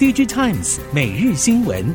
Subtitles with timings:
[0.00, 1.94] DigiTimes 每日新闻。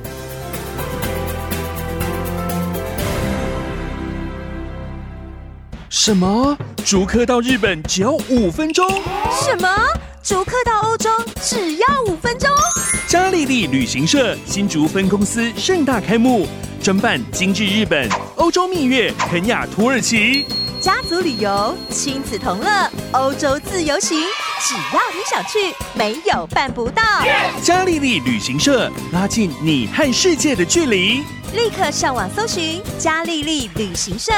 [5.90, 6.56] 什么？
[6.86, 8.88] 逐客到日本只要五分钟？
[9.32, 9.68] 什么？
[10.22, 11.10] 逐客到欧洲
[11.42, 12.48] 只要五分钟？
[13.08, 16.46] 嘉利利旅行社新竹分公司盛大开幕，
[16.84, 20.46] 专办精致日本、欧洲蜜月、肯亚、土耳其。
[20.86, 24.20] 家族旅游，亲子同乐，欧洲自由行，
[24.62, 27.02] 只要你想去，没有办不到。
[27.64, 31.24] 嘉丽丽旅行社拉近你和世界的距离，
[31.56, 34.32] 立刻上网搜寻嘉丽丽旅行社。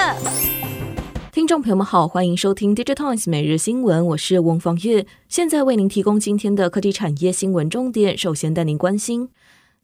[1.33, 8.17] 听众朋友们好，欢迎收听 DigiTimes 每日新闻，我是翁方月，现在为您提供今天的科技产业新闻重点。
[8.17, 9.27] 首先带您关心。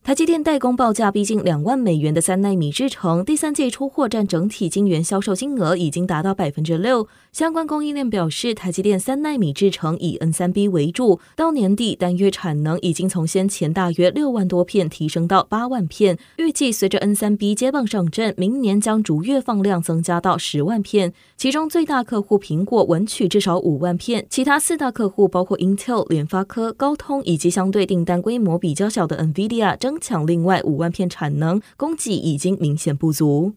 [0.04, 7.08] 台积电代工报价逼近两万美元的三纳米制程，第三季出货占整体晶圆销售金额已经达到百分之六。
[7.32, 16.18] 相关供应链表示，台积电三纳米制程以 N 三 B 为主，到年底单月产能已经从先前大约六万多片提升到八万片。
[16.36, 21.14] 预计随着 N 三 B 接棒上阵，明年将逐月放量增加到十万片。
[21.38, 33.54] 其中最大客户苹果稳取至少五万片，其他四大客户包括 Intel、联发科、高通以及相对订单规模比较小的 NVIDIA 争抢另外五万片产能，供给已经明显不足。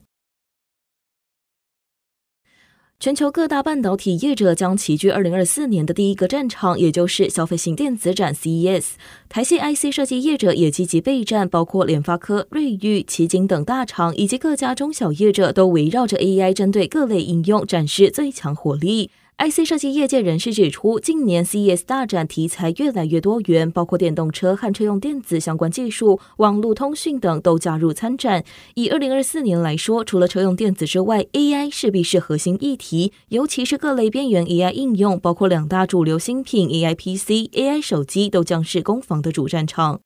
[2.99, 8.93] 全球各大半导体业者将齐聚二零二四年的第一个战场，也就是消费性电子展 CES。
[9.29, 19.11] 台系 IC 设计业者也积极备战，包括联发科、瑞昱、奇景等大厂，以及各家中小业者，都围绕着 AI 针对各类应用展示最强火力。
[19.37, 28.43] IC 设计业界人士指出，近年 CES 大展题材越来越多元，包括电动车和车用电子相关技术、网络通讯等都加入参展。
[28.73, 40.01] 以2024年来说，除了车用电子之外，AI 势必是核心议题，尤其是各类边缘 AI 应用，包括两大主流新品 AI PC、AI 手机，都将是攻防的主战场。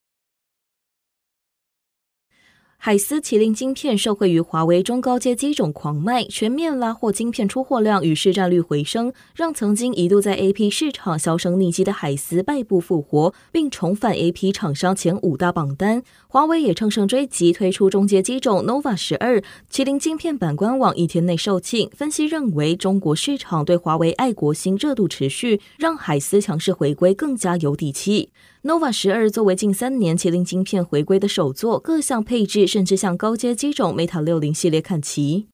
[2.83, 16.01] 海思麒麟晶片受惠于华为中高阶机种狂卖，全面拉货晶片出货量与市占率回升，让曾经一度在 AP 市场销声匿迹的海思败部复活，并重返 AP 厂商前五大榜单。
[16.27, 19.39] 华为也乘胜追击，推出中阶机种 Nova 十二。
[19.71, 28.31] 麒麟晶片版官网一天内售罄，分析认为中国市场对华为爱国心热度持续，让海思强势回归更加有底气。
[28.63, 35.47] Nova 十二作为近三年麒麟晶片回归的首作，各项配置甚至向高阶机种 Meta 六零系列看齐。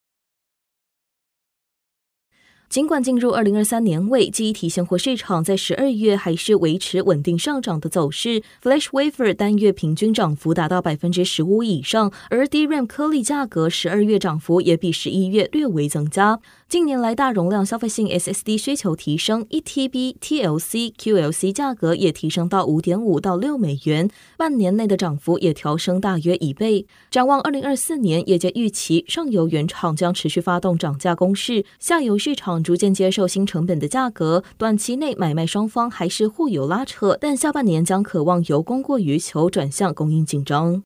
[2.70, 16.40] 尽管进入二零二三年尾，记忆体现货市场在十二月还是维持稳定上涨的走势，Flash Wafer 单月平均涨幅达到百分之十五以上，而 DRAM 颗粒价格十二月涨幅也比十一月略微增加。
[16.68, 26.86] 近年来，大容量消费性 SSD 需求提升，一 TB TLC QLC 价格也提升到五点五到六美元，半年内的涨幅也调升大约一倍。
[27.10, 40.84] 展望二零二四年，业界预期上游原厂将持续发动涨价攻势，下游市场逐渐接受新成本的价格，短期内买卖双方还是互有拉扯，但下半年将渴望由供过于求转向供应紧张。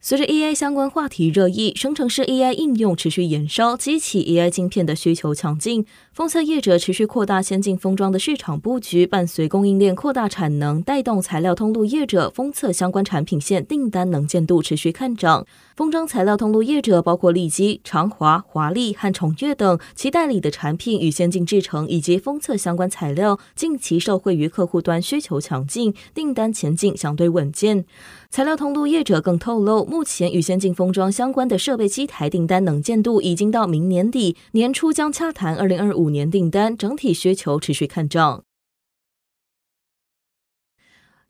[0.00, 5.84] 随着 AI 相关话题热议，生成式 AI 应用持续延烧，激起 AI 晶片的需求强劲。
[6.12, 15.44] 封测业者持续扩大先进封装的市场布局，伴随供应链扩大产能，带动材料通路业者封测相关产品线订单能见度持续看涨。
[15.74, 27.84] 封装材料通路业者包括利基、长华、华丽和崇越等，其代理的产品与先进制程以及封测相关材料，近期受惠于客户端需求强劲，订单前景相对稳健。
[28.30, 38.45] 材料通路业者更透露，目前与先进封装相关的设备机台订单能见度已经到明年底，年初将洽谈二零二五年订单，整体需求持续看涨。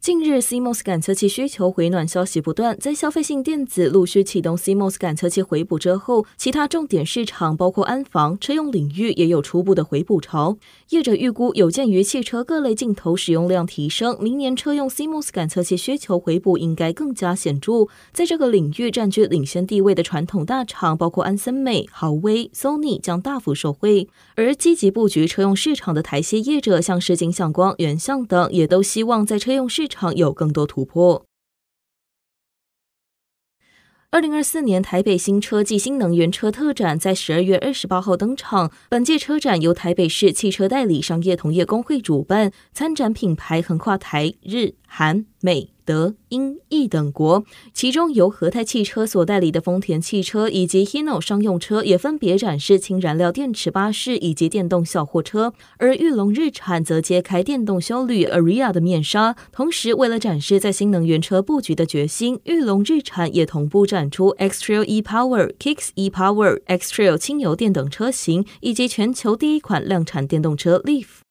[0.07, 10.57] 近日，CMOS 感测器需求回暖消息不断，在消费性电子陆续启动 CMOS 感测器回补之后，其他重点市场包括安防、车用领域也有初步的回补潮。
[10.91, 17.89] 业者预估，有鉴于汽车各类镜头使用量提升，明年车用 CMOS 感测器需求回补应该更加显著。
[18.13, 24.07] 在这个领域占据领先地位的传统大厂，包括安森美、豪威、Sony 将大幅受惠，
[24.37, 29.96] 而积极布局车用市场的台系业者，像是金相光、原相等，也都希望在车用市场。
[29.99, 31.25] 场有更多突破。
[34.11, 38.71] 二零二四年台北新车暨新能源车特展在十二月二十八号登场。
[38.89, 45.76] 本届车展由台北市汽车代理商业同业公会主办，参展品牌横跨台、日、韩、美。
[45.87, 59.37] 德、英、意等国，其中由和泰汽车所代理的丰田汽车以及 Hino 商用车也分别展示氢燃料电池巴士以及电动小货车，而玉龙日产则揭开电动休旅 Ariya 的面纱。
[59.53, 71.26] 同时，为了展示在新能源车布局的决心，玉龙日产也同步展出 X-Trail e-Power、Kicks e-Power、X-Trail 轻油电等车型，以及全球第一款量产电动车 Leaf。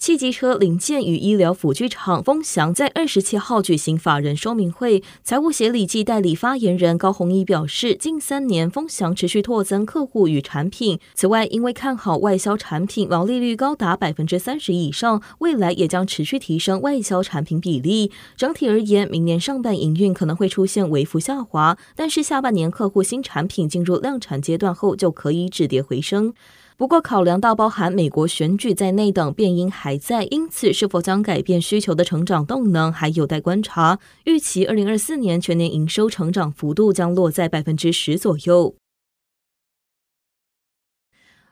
[0.00, 10.98] 汽机车零件与医疗辅具厂丰祥在二十七号举行法人说明会，财务协理暨代理发言人高宏一表示，近三年丰祥持续拓增客户与产品。
[11.12, 18.10] 此外，因为看好外销产品毛利率高达百分之三十以上，未来也将持续提升外销产品比例。
[18.38, 26.32] 整体而言，明年上半营运可能会出现微幅下滑，但是下半年客户新产品进入量产阶段后，就可以止跌回升。
[26.80, 33.98] 不过，考量到包含美国选举在内等变因还在，因此是否将改变需求的成长动能还有待观察。
[34.24, 38.79] 预期二零二四年全年营收成长幅度将落在百分之十左右。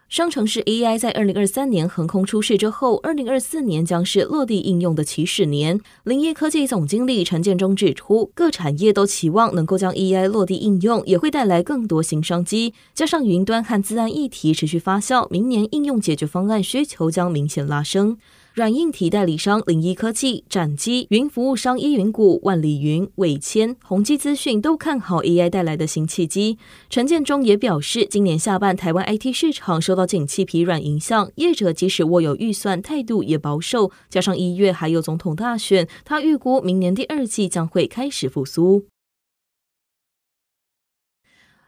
[0.08, 5.78] 商城市 AI 在二零二三年横空出世之后，二零二四年将是落地应用的起始年。
[6.04, 12.72] 林业科技总经理陈建中指出，各产业都期望能够将 AI 落地应用，也会带来更多新商机。
[12.94, 18.16] 加上云端和自然议题持续发酵，明年应用解决方案需求将明显拉升。
[18.58, 26.58] 软硬体代理商零一科技、展机、云服务商依云谷、万里云、纬千、宏基资讯都看好 AI 带来的新契机。
[26.90, 33.92] 陈建中也表示，今年下半台湾 IT 市场受到景气疲软影响，业者即使握有预算，态度也保守。
[34.10, 38.86] 加上一月还有总统大选，他预估明年第二季将会开始复苏。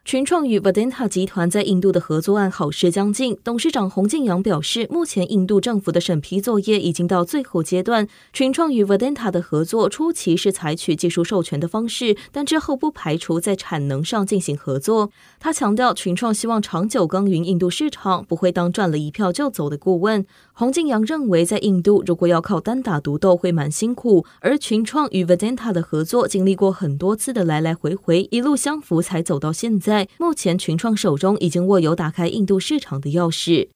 [0.02, 8.08] 群创与 Vedanta 集团在印度的合作案好事将近，董事长洪敬扬表示，目前印度政府的审批作业已经到最后阶段。
[8.32, 15.10] 群创与 Vedanta 的合作初期是采取技术授权的方式，但之后不排除在产能上进行合作。
[15.38, 20.24] 他强调，群创希望长久耕耘印度市场，不会当赚了一票就走的顾问。
[20.54, 29.89] 洪敬扬认为，在印度如果要靠单打独斗会蛮辛苦，而群创与 Vedanta 的合作经历过很多次的来来回回，一路相扶才走到现在。
[29.90, 33.70] 在目前，群创手中已经握有打开印度市场的钥匙。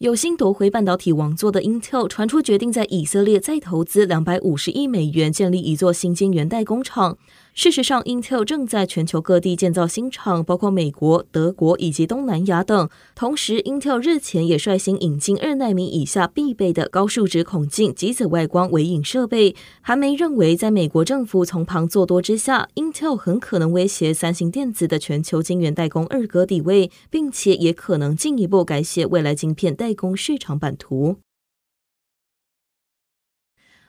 [0.00, 7.18] 有心夺回半导体王座的 Intel 传出决定在以色列再投资两百五十亿美元建立一座新晶圆代工厂。
[7.58, 12.90] 事实上，Intel 正在全球各地建造新厂，包括美国、德国以及东南亚等。
[13.14, 19.56] 同时，Intel 日前也率先引进二纳米以下必备的高数值孔径极紫外光微影设备。
[19.80, 31.16] 韩媒认为，在美国政府从旁做多之下，Intel 很可能威胁三星电子的全球晶圆代工二哥地位，并且也可能进一步改写未来晶片代工市场版图。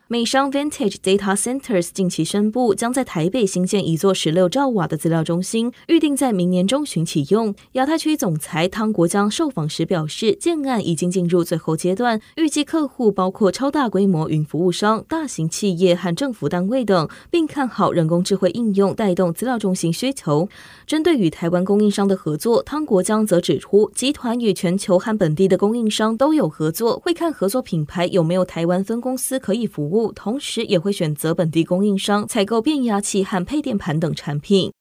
[0.09, 7.53] 美商 Vantage Data Centers 近期宣布，将在台北新建一座十六兆瓦的资料中心，预定在明年中旬启用。
[7.73, 20.47] 亚太区总裁汤国江受访时表示，建案已经进入最后阶段，预计客户包括超大规模云服务商、大型企业和政府单位等，并看好人工智慧应用带动资料中心需求。
[20.85, 29.96] 针对与台湾供应商的合作，汤国江则指出，集团与全球和本地的供应商都有合作，会看合作品牌有没有台湾分公司可以服务。
[30.15, 34.71] 同时也会选择本地供应商采购变压器和配电盘等产品。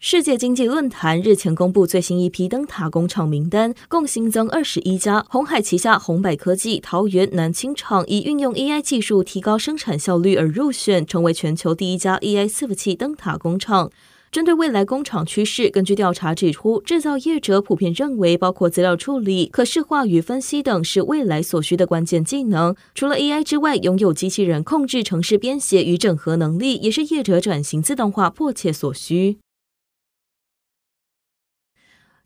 [0.00, 5.26] 世界经济论坛日前公布最新一批灯塔工厂名单，共新增二十一家。
[5.28, 13.90] 鸿海旗下鸿百科技桃园南青厂以运用 AI 技术提高生产效率而入选，成为全球第一家 AI 伺服器灯塔工厂。
[14.30, 22.76] 针对未来工厂趋势，根据调查指出，制造业者普遍认为，包括资料处理、可视化与分析等是未来所需的关键技能。
[22.94, 29.38] 除了 AI 之外，拥有机器人控制城市编写与整合能力，也是业者转型自动化迫切所需。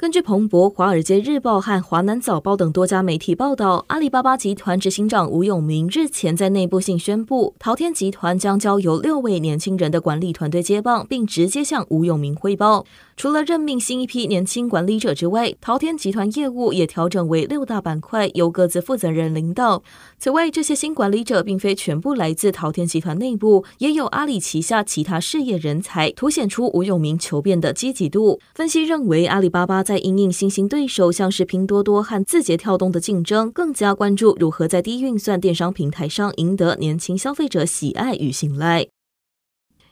[0.03, 12.85] 根据彭博、华尔街日报和华南早报等多家媒体报道，阿里巴巴集团执行长吴永明日前在内部信宣布，淘天集团将交由六位年轻人的管理团队接棒，并直接向吴永明汇报。
[13.17, 19.85] 除了任命新一批年轻管理者之外，淘天集团业务也调整为六大板块，由各自负责人领导。
[20.19, 28.41] 此外，这些新管理者并非全部来自淘天集团内部，也有阿里旗下其他事业人才，凸显出吴永明求变的积极度。
[28.53, 38.87] 分析认为，阿里巴巴在在引领新兴对手像是拼多多和字节跳动的竞争，更加关注如何在低运算电商平台上赢得年轻消费者喜爱与信赖。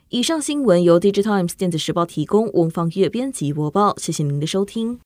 [0.09, 3.95] 以上新闻由 Digital Times 电子时报提供，翁方月编辑播报。
[3.99, 4.99] 谢谢您的收听。